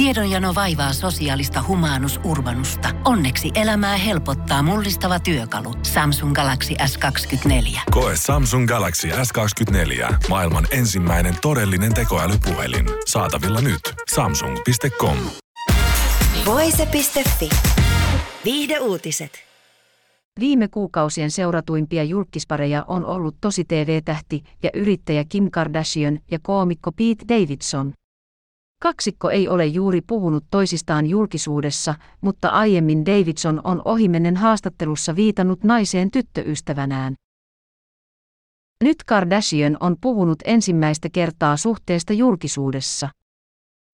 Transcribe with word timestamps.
Tiedonjano 0.00 0.54
vaivaa 0.54 0.92
sosiaalista 0.92 1.64
humanus 1.68 2.20
urbanusta. 2.24 2.88
Onneksi 3.04 3.50
elämää 3.54 3.96
helpottaa 3.96 4.62
mullistava 4.62 5.20
työkalu. 5.20 5.74
Samsung 5.82 6.34
Galaxy 6.34 6.74
S24. 6.74 7.80
Koe 7.90 8.12
Samsung 8.16 8.68
Galaxy 8.68 9.08
S24. 9.08 10.14
Maailman 10.28 10.66
ensimmäinen 10.70 11.34
todellinen 11.42 11.94
tekoälypuhelin. 11.94 12.86
Saatavilla 13.06 13.60
nyt. 13.60 13.80
Samsung.com. 14.14 15.16
Voise.fi. 16.46 17.48
Viihde 18.44 18.78
uutiset. 18.78 19.32
Viime 20.40 20.68
kuukausien 20.68 21.30
seuratuimpia 21.30 22.04
julkispareja 22.04 22.84
on 22.88 23.06
ollut 23.06 23.36
tosi 23.40 23.64
TV-tähti 23.64 24.44
ja 24.62 24.70
yrittäjä 24.74 25.24
Kim 25.28 25.50
Kardashian 25.50 26.18
ja 26.30 26.38
koomikko 26.42 26.92
Pete 26.92 27.24
Davidson. 27.28 27.92
Kaksikko 28.82 29.30
ei 29.30 29.48
ole 29.48 29.66
juuri 29.66 30.00
puhunut 30.00 30.44
toisistaan 30.50 31.06
julkisuudessa, 31.06 31.94
mutta 32.20 32.48
aiemmin 32.48 33.06
Davidson 33.06 33.60
on 33.64 33.82
ohimennen 33.84 34.36
haastattelussa 34.36 35.16
viitannut 35.16 35.64
naiseen 35.64 36.10
tyttöystävänään. 36.10 37.14
Nyt 38.84 39.04
Kardashian 39.04 39.76
on 39.80 39.96
puhunut 40.00 40.38
ensimmäistä 40.44 41.08
kertaa 41.12 41.56
suhteesta 41.56 42.12
julkisuudessa. 42.12 43.08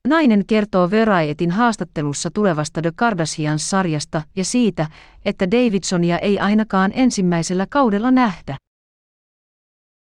Nainen 0.09 0.47
kertoo 0.47 0.91
Varietin 0.91 1.51
haastattelussa 1.51 2.31
tulevasta 2.31 2.83
The 2.83 2.93
Kardashians-sarjasta 2.97 4.23
ja 4.37 4.45
siitä, 4.45 4.87
että 5.25 5.51
Davidsonia 5.51 6.19
ei 6.19 6.39
ainakaan 6.39 6.93
ensimmäisellä 6.95 7.67
kaudella 7.71 8.11
nähdä. 8.11 8.57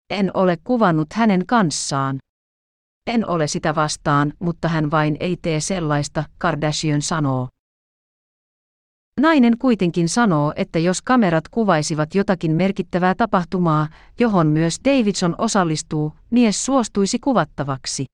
En 0.09 0.31
ole 0.33 0.57
kuvannut 0.63 1.13
hänen 1.13 1.45
kanssaan. 1.45 2.17
En 3.07 3.29
ole 3.29 3.47
sitä 3.47 3.75
vastaan, 3.75 4.33
mutta 4.39 4.67
hän 4.67 4.91
vain 4.91 5.17
ei 5.19 5.37
tee 5.41 5.59
sellaista, 5.59 6.23
Kardashian 6.37 7.01
sanoo. 7.01 7.47
Nainen 9.19 9.57
kuitenkin 9.57 10.09
sanoo, 10.09 10.53
että 10.55 10.79
jos 10.79 11.01
kamerat 11.01 11.47
kuvaisivat 11.47 12.15
jotakin 12.15 12.51
merkittävää 12.51 13.15
tapahtumaa, 13.15 13.87
johon 14.19 14.47
myös 14.47 14.77
Davidson 14.85 15.35
osallistuu, 15.37 16.13
mies 16.29 16.65
suostuisi 16.65 17.19
kuvattavaksi. 17.19 18.05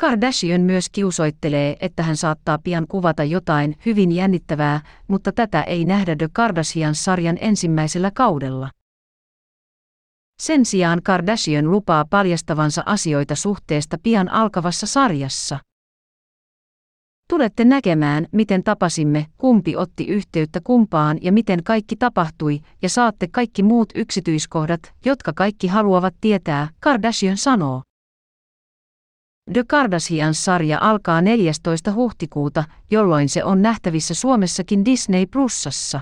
Kardashian 0.00 0.60
myös 0.60 0.90
kiusoittelee, 0.90 1.76
että 1.80 2.02
hän 2.02 2.16
saattaa 2.16 2.58
pian 2.58 2.86
kuvata 2.88 3.24
jotain 3.24 3.76
hyvin 3.86 4.12
jännittävää, 4.12 4.80
mutta 5.08 5.32
tätä 5.32 5.62
ei 5.62 5.84
nähdä 5.84 6.16
The 6.16 6.28
Kardashian-sarjan 6.32 7.38
ensimmäisellä 7.40 8.10
kaudella. 8.10 8.70
Sen 10.42 10.64
sijaan 10.64 11.02
Kardashian 11.02 11.70
lupaa 11.70 12.04
paljastavansa 12.10 12.82
asioita 12.86 13.34
suhteesta 13.34 13.98
pian 14.02 14.28
alkavassa 14.28 14.86
sarjassa. 14.86 15.58
Tulette 17.28 17.64
näkemään, 17.64 18.26
miten 18.32 18.62
tapasimme, 18.62 19.26
kumpi 19.36 19.76
otti 19.76 20.06
yhteyttä 20.06 20.60
kumpaan 20.64 21.18
ja 21.22 21.32
miten 21.32 21.64
kaikki 21.64 21.96
tapahtui, 21.96 22.60
ja 22.82 22.88
saatte 22.88 23.28
kaikki 23.32 23.62
muut 23.62 23.88
yksityiskohdat, 23.94 24.94
jotka 25.04 25.32
kaikki 25.32 25.66
haluavat 25.66 26.14
tietää, 26.20 26.68
Kardashian 26.80 27.36
sanoo. 27.36 27.82
The 29.52 29.64
Kardashians-sarja 29.68 30.78
alkaa 30.80 31.20
14. 31.20 31.92
huhtikuuta, 31.92 32.64
jolloin 32.90 33.28
se 33.28 33.44
on 33.44 33.62
nähtävissä 33.62 34.14
Suomessakin 34.14 34.84
Disney 34.84 35.26
Plusassa. 35.26 36.00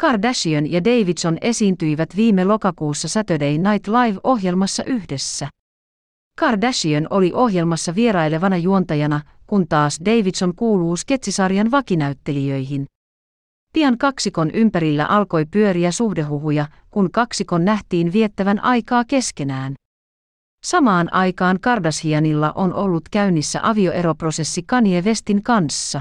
Kardashian 0.00 0.72
ja 0.72 0.84
Davidson 0.84 1.38
esiintyivät 1.40 2.16
viime 2.16 2.44
lokakuussa 2.44 3.08
Saturday 3.08 3.58
Night 3.58 3.88
Live-ohjelmassa 3.88 4.84
yhdessä. 4.84 5.48
Kardashian 6.38 7.06
oli 7.10 7.32
ohjelmassa 7.34 7.94
vierailevana 7.94 8.56
juontajana, 8.56 9.20
kun 9.46 9.68
taas 9.68 10.00
Davidson 10.04 10.54
kuuluu 10.56 10.96
sketsisarjan 10.96 11.70
vakinäyttelijöihin. 11.70 12.86
Pian 13.74 13.98
kaksikon 13.98 14.50
ympärillä 14.50 15.06
alkoi 15.06 15.44
pyöriä 15.44 15.90
suhdehuhuja, 15.90 16.66
kun 16.90 17.10
kaksikon 17.10 17.64
nähtiin 17.64 18.12
viettävän 18.12 18.64
aikaa 18.64 19.04
keskenään. 19.04 19.74
Samaan 20.64 21.12
aikaan 21.12 21.60
Kardashianilla 21.60 22.52
on 22.54 22.74
ollut 22.74 23.08
käynnissä 23.10 23.60
avioeroprosessi 23.62 24.62
Kanye 24.62 25.00
Westin 25.00 25.42
kanssa. 25.42 26.00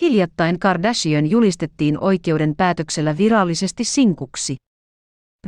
Hiljattain 0.00 0.58
Kardashian 0.58 1.30
julistettiin 1.30 1.98
oikeuden 2.00 2.56
päätöksellä 2.56 3.18
virallisesti 3.18 3.84
sinkuksi. 3.84 4.56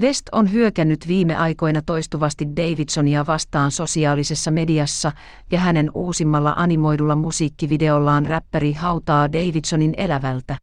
West 0.00 0.22
on 0.32 0.52
hyökännyt 0.52 1.08
viime 1.08 1.36
aikoina 1.36 1.82
toistuvasti 1.82 2.46
Davidsonia 2.56 3.26
vastaan 3.26 3.70
sosiaalisessa 3.70 4.50
mediassa 4.50 5.12
ja 5.52 5.58
hänen 5.58 5.90
uusimmalla 5.94 6.54
animoidulla 6.56 7.16
musiikkivideollaan 7.16 8.26
räppäri 8.26 8.72
hautaa 8.72 9.32
Davidsonin 9.32 9.94
elävältä. 9.96 10.56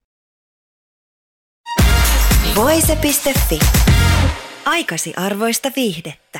Voise.fi. 2.55 3.59
Aikasi 4.65 5.13
arvoista 5.17 5.71
viihdettä. 5.75 6.39